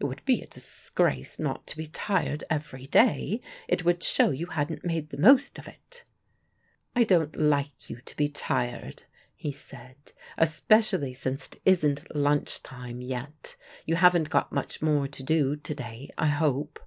"It 0.00 0.04
would 0.04 0.24
be 0.24 0.40
a 0.40 0.46
disgrace 0.46 1.38
not 1.38 1.66
to 1.66 1.76
be 1.76 1.84
tired 1.86 2.44
every 2.48 2.86
day. 2.86 3.42
It 3.68 3.84
would 3.84 4.02
show 4.02 4.30
you 4.30 4.46
hadn't 4.46 4.86
made 4.86 5.10
the 5.10 5.18
most 5.18 5.58
of 5.58 5.68
it." 5.68 6.02
"I 6.94 7.04
don't 7.04 7.36
like 7.36 7.90
you 7.90 8.00
to 8.06 8.16
be 8.16 8.30
tired," 8.30 9.02
he 9.34 9.52
said, 9.52 10.14
"especially 10.38 11.12
since 11.12 11.48
it 11.48 11.60
isn't 11.66 12.16
lunch 12.16 12.62
time 12.62 13.02
yet. 13.02 13.54
You 13.84 13.96
haven't 13.96 14.30
got 14.30 14.50
much 14.50 14.80
more 14.80 15.08
to 15.08 15.22
do, 15.22 15.56
to 15.56 15.74
day, 15.74 16.08
I 16.16 16.28
hope." 16.28 16.80